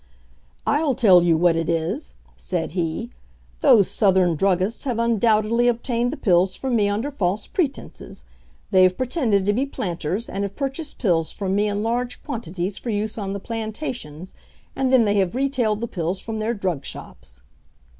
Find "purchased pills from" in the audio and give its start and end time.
10.55-11.53